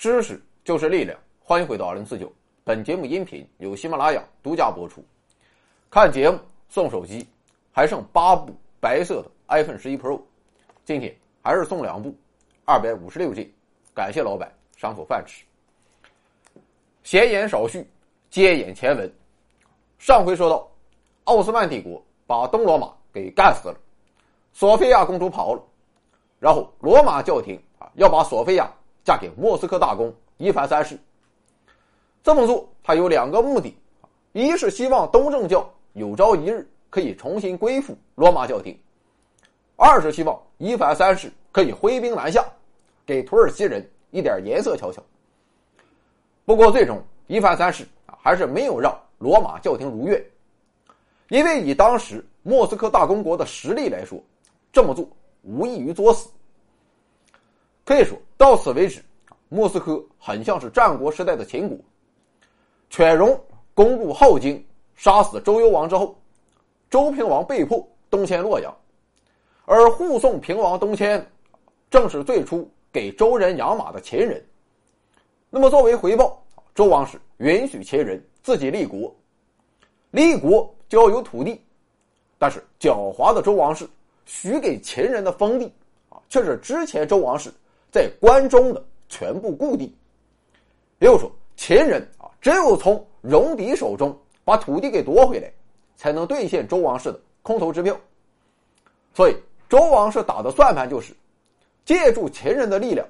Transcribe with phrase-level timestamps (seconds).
[0.00, 2.32] 知识就是力量，欢迎回到二零四九。
[2.64, 5.04] 本节目音频由喜马拉雅独家播出。
[5.90, 6.38] 看节目
[6.70, 7.28] 送手机，
[7.70, 8.50] 还剩八部
[8.80, 10.18] 白色的 iPhone 十一 Pro，
[10.86, 12.16] 今天还是送两部，
[12.64, 13.52] 二百五十六 G，
[13.92, 15.44] 感谢老板赏口饭吃。
[17.02, 17.86] 闲言少叙，
[18.30, 19.12] 接眼前文。
[19.98, 20.66] 上回说到，
[21.24, 23.76] 奥斯曼帝国把东罗马给干死了，
[24.54, 25.62] 索菲亚公主跑了，
[26.38, 28.72] 然后罗马教廷啊要把索菲亚。
[29.10, 30.96] 嫁给莫斯科大公伊凡三世。
[32.22, 33.76] 这么做，他有两个目的：
[34.30, 38.72] 一是希望东正教有朝一日可以重新归附罗马教廷；
[39.74, 42.46] 二是希望伊凡三世可以挥兵南下，
[43.04, 45.02] 给土耳其人一点颜色瞧瞧。
[46.44, 47.84] 不过，最终伊凡三世
[48.22, 50.24] 还是没有让罗马教廷如愿，
[51.30, 54.22] 因为以当时莫斯科大公国的实力来说，
[54.72, 55.08] 这么做
[55.42, 56.28] 无异于作死。
[57.84, 59.02] 可以说到此为止，
[59.48, 61.76] 莫斯科很像是战国时代的秦国。
[62.88, 63.38] 犬戎
[63.74, 64.64] 攻入镐京，
[64.94, 66.16] 杀死周幽王之后，
[66.88, 68.74] 周平王被迫东迁洛阳，
[69.64, 71.24] 而护送平王东迁，
[71.90, 74.44] 正是最初给周人养马的秦人。
[75.48, 76.40] 那么作为回报，
[76.74, 79.12] 周王室允许秦人自己立国，
[80.10, 81.60] 立国就要有土地，
[82.38, 83.88] 但是狡猾的周王室
[84.26, 85.72] 许给秦人的封地
[86.08, 87.52] 啊，却是之前周王室。
[87.90, 89.94] 在关中的全部故地，
[91.00, 95.52] 也就是说，秦人啊，只有从戎狄手中把土地给夺回来，
[95.96, 97.98] 才能兑现周王室的空头支票。
[99.12, 99.36] 所以，
[99.68, 101.12] 周王室打的算盘就是，
[101.84, 103.06] 借助秦人的力量，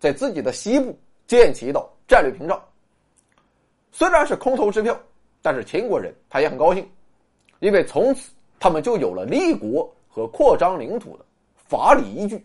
[0.00, 2.60] 在自己的西部建起一道战略屏障。
[3.90, 4.98] 虽然是空头支票，
[5.42, 6.88] 但是秦国人他也很高兴，
[7.60, 11.24] 因为从此他们就有了立国和扩张领土的
[11.54, 12.42] 法理依据。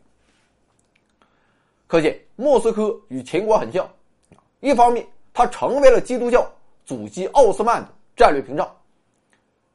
[1.87, 3.89] 可见莫斯科与秦国很像，
[4.59, 6.45] 一方面它成为了基督教
[6.85, 8.69] 阻击奥斯曼的战略屏障，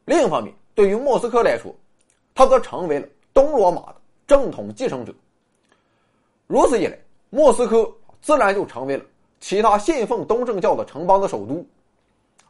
[0.05, 1.75] 另一方面对于莫斯科来说，
[2.34, 3.97] 它则成为了东罗马的
[4.27, 5.15] 正统继承者。
[6.47, 6.99] 如此一来，
[7.31, 7.91] 莫斯科
[8.21, 9.03] 自然就成为了
[9.41, 11.65] 其他信奉东正教的城邦的首都，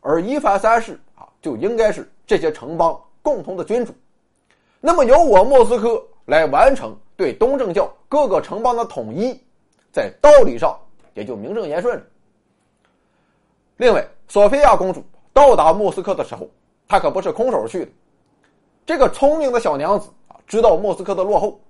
[0.01, 3.95] 而伊凡三世啊就应该是这些城邦共同的君主。
[4.81, 9.41] 那么由我莫斯科来完成对东正教各个城邦的统一。
[9.93, 10.77] 在道理上
[11.15, 12.03] 也就名正言顺了。
[13.77, 16.49] 另外，索菲亚公主到达莫斯科的时候，
[16.89, 17.91] 她可不是空手去的。
[18.87, 21.61] 这个聪明的小娘子啊，知道莫斯科的落后，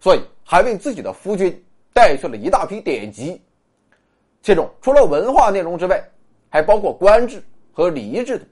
[0.00, 3.40] 所以还为自己的夫君带去了一大批典籍，
[4.42, 6.02] 其中除了文化内容之外，
[6.50, 8.44] 还包括官制和礼仪制度。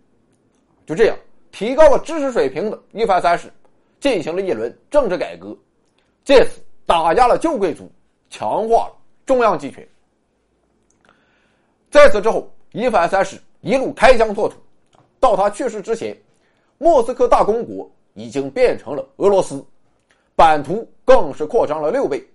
[0.87, 1.17] 就这样，
[1.53, 3.53] 提高了知识水平的伊凡三世
[4.01, 5.57] 进行了一轮政治改革，
[6.25, 7.91] 借此打压了旧贵族。
[8.35, 9.89] 强化了中央集权。
[11.89, 14.57] 在此之后，伊凡三世一路开疆拓土，
[15.21, 16.21] 到他去世之前，
[16.77, 19.65] 莫斯科大公国已经变成了俄罗斯，
[20.35, 22.29] 版图更是扩张了六倍。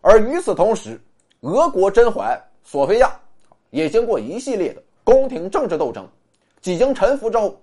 [0.00, 0.98] 而与此同时，
[1.40, 3.20] 俄国甄嬛索菲亚
[3.68, 6.08] 也经过一系列的宫廷政治斗争，
[6.62, 7.54] 几经臣服之后，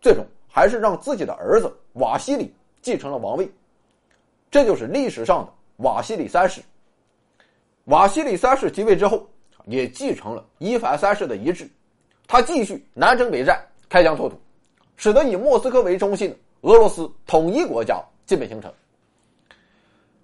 [0.00, 3.50] 最终还是让自己的儿子瓦西里继承了王位。
[4.48, 5.57] 这就是历史上的。
[5.78, 6.60] 瓦西里三世，
[7.84, 9.24] 瓦西里三世即位之后，
[9.66, 11.70] 也继承了伊凡三世的遗志，
[12.26, 14.36] 他继续南征北战，开疆拓土，
[14.96, 18.72] 使得以莫斯科为中心的俄罗斯统一国家基本形成。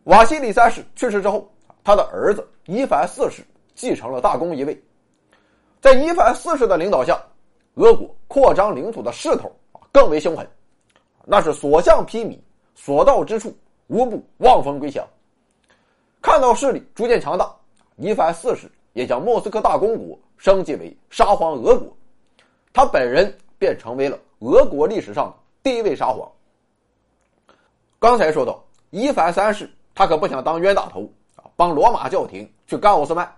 [0.04, 1.48] 瓦西里三世去世之后，
[1.84, 3.41] 他的儿子伊凡四世
[3.76, 4.76] 继承了大公一位，
[5.81, 7.16] 在伊凡四世的领导下，
[7.75, 9.54] 俄国扩张领土的势头
[9.93, 10.44] 更为凶狠，
[11.25, 12.37] 那是所向披靡，
[12.75, 13.56] 所到之处
[13.87, 15.06] 无不望风归降。
[16.25, 17.55] 看到势力逐渐强大，
[17.97, 21.94] 伊凡四世也将莫斯科大公国升级为沙皇俄国，
[22.73, 26.26] 他本人便成为了俄国历史上第一位沙皇。
[27.99, 31.03] 刚才说到伊凡三世，他可不想当冤大头
[31.37, 33.31] 啊，帮罗马教廷去干奥斯曼。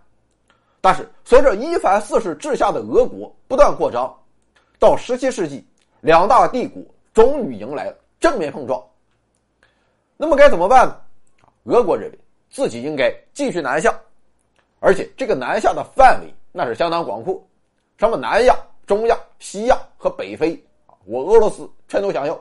[0.80, 4.16] 但是随着伊凡四世治下的俄国不断扩张，
[4.78, 5.66] 到十七世纪，
[6.02, 6.80] 两大帝国
[7.12, 8.80] 终于迎来了正面碰撞。
[10.16, 10.96] 那么该怎么办呢？
[11.64, 12.18] 俄国认为。
[12.50, 13.98] 自己应该继续南下，
[14.80, 17.42] 而且这个南下的范围那是相当广阔，
[17.98, 18.56] 什么南亚、
[18.86, 20.62] 中亚、西亚和北非
[21.04, 22.40] 我俄罗斯全都想要。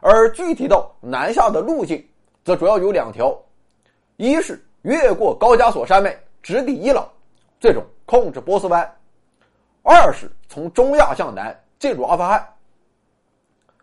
[0.00, 2.06] 而具体到南下的路径，
[2.44, 3.36] 则主要有两条：
[4.16, 7.10] 一是越过高加索山脉直抵伊朗，
[7.58, 8.86] 最终控制波斯湾；
[9.82, 12.46] 二是从中亚向南进入阿富汗。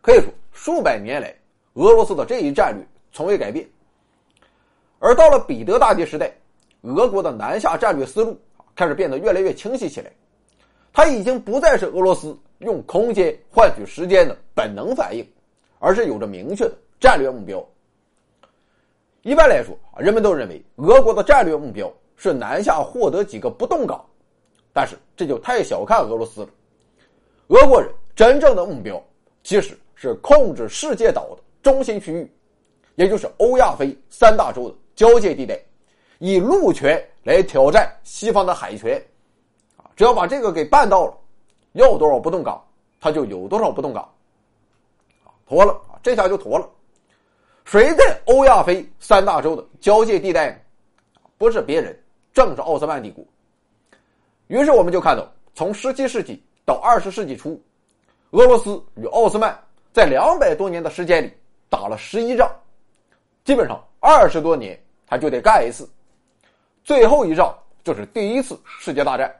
[0.02, 1.36] 可以说，数百年来，
[1.74, 3.68] 俄罗斯的这一战略从未改变。
[5.00, 6.34] 而到了彼得大帝时代，
[6.82, 8.40] 俄国的南下战略思路
[8.76, 10.12] 开始变得越来越清晰起来。
[10.94, 15.28] 它已经不再是俄罗斯用空间换取时间的本能反应，
[15.80, 17.64] 而是有着明确的战略目标。
[19.24, 24.04] 一般来说，人们都认为俄国的战略目标是南下获得几个不动港，
[24.72, 26.50] 但是这就太小看俄罗斯了。
[27.48, 29.04] 俄国人真正的目标
[29.44, 32.32] 其实是控制世界岛的中心区域，
[32.96, 35.60] 也就是欧亚非三大洲的交界地带，
[36.20, 39.02] 以陆权来挑战西方的海权。
[39.78, 41.18] 啊，只要把这个给办到了，
[41.74, 42.64] 要多少不动港，
[43.00, 44.04] 他就有多少不动港。
[45.24, 46.70] 啊，妥了啊，这下就妥了。
[47.66, 50.58] 谁在欧亚非三大洲的交界地带呢？
[51.38, 51.98] 不是别人，
[52.32, 53.26] 正是奥斯曼帝国。
[54.48, 57.60] 于是我们就看到，从十七世纪到二十世纪初，
[58.30, 59.60] 俄罗斯与奥斯曼
[59.92, 61.34] 在两百多年的时间里
[61.70, 62.50] 打了十一仗，
[63.46, 64.78] 基本上二十多年
[65.08, 65.88] 他就得干一次。
[66.84, 69.34] 最后一仗就是第一次世界大战。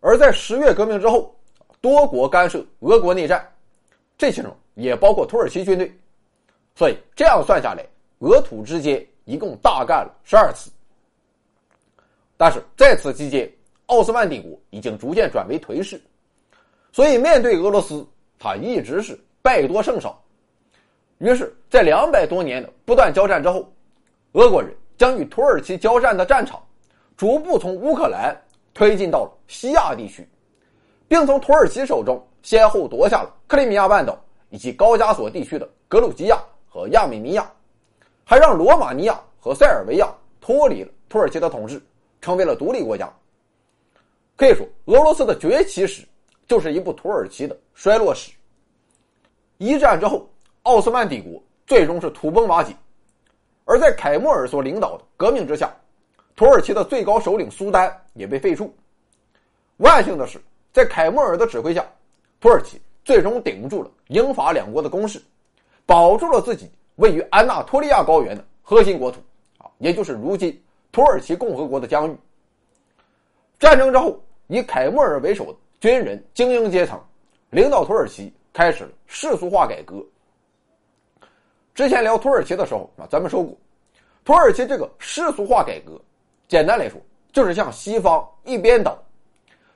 [0.00, 1.34] 而在十月革命之后，
[1.80, 3.46] 多国干涉俄国内战，
[4.18, 5.90] 这其中也包括土耳其军队。
[6.74, 7.86] 所以这样算下来，
[8.18, 10.70] 俄土之间一共大干了十二次。
[12.36, 13.50] 但是在此期间，
[13.86, 16.00] 奥斯曼帝国已经逐渐转为颓势，
[16.90, 18.06] 所以面对俄罗斯，
[18.38, 20.20] 他一直是败多胜少。
[21.20, 23.72] 于是，在两百多年的不断交战之后，
[24.32, 26.60] 俄国人将与土耳其交战的战场
[27.16, 28.36] 逐步从乌克兰
[28.74, 30.28] 推进到了西亚地区，
[31.06, 34.18] 并从土耳其手中先后夺下了克里米亚半岛
[34.48, 36.42] 以及高加索地区的格鲁吉亚。
[36.72, 37.50] 和亚美尼亚，
[38.22, 40.08] 还让罗马尼亚和塞尔维亚
[40.40, 41.82] 脱离了土耳其的统治，
[42.20, 43.12] 成为了独立国家。
[44.36, 46.06] 可以说，俄罗斯的崛起史
[46.46, 48.30] 就是一部土耳其的衰落史。
[49.58, 50.29] 一战之后，
[50.62, 52.74] 奥斯曼帝国最终是土崩瓦解，
[53.64, 55.74] 而在凯末尔所领导的革命之下，
[56.36, 58.70] 土耳其的最高首领苏丹也被废黜。
[59.78, 60.38] 万幸的是，
[60.72, 61.84] 在凯末尔的指挥下，
[62.40, 65.20] 土耳其最终顶住了英法两国的攻势。
[65.86, 69.18] 保住了自己位于安纳托利亚高原的核心国土，
[69.58, 72.16] 啊，也就是如今土耳其共和国的疆域。
[73.58, 77.00] 战争之后，以凯末尔为首的军人精英阶层
[77.48, 80.04] 领导土耳其开始了世俗化改革。
[81.80, 83.56] 之前聊土耳其的时候啊，咱们说过，
[84.22, 85.98] 土耳其这个世俗化改革，
[86.46, 87.00] 简单来说
[87.32, 89.02] 就是向西方一边倒，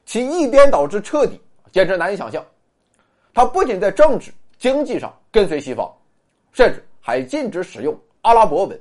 [0.05, 1.41] 其一边倒之彻底，
[1.73, 2.45] 简直难以想象。
[3.33, 5.91] 它不仅在政治、经济上跟随西方。
[6.53, 8.79] 甚至还禁止使用阿拉伯文，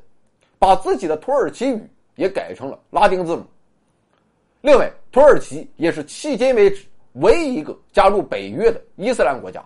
[0.60, 1.82] 把自己的土耳其语
[2.16, 3.46] 也改成了拉丁字母。
[4.60, 9.64] 另外，土耳其也是迄今为止唯一一个加入北约的伊斯兰国家。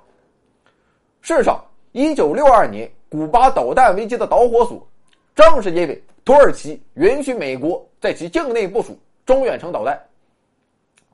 [1.21, 1.59] 事实上，
[1.97, 4.87] 一九六二年古巴导弹危机的导火索，
[5.33, 8.95] 正是因为土耳其允许美国在其境内部署
[9.25, 9.99] 中远程导弹。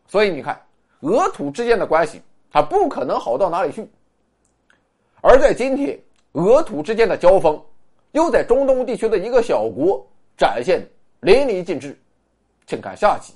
[0.08, 0.62] 所以你看，
[1.00, 2.22] 俄土之间的关系，
[2.52, 3.88] 它不可能好到哪里去。
[5.22, 5.98] 而在今天。
[6.34, 7.64] 俄土之间的交锋，
[8.14, 10.04] 又在中东地区的一个小国
[10.36, 10.84] 展现
[11.20, 11.96] 淋漓尽致，
[12.66, 13.36] 请看下集。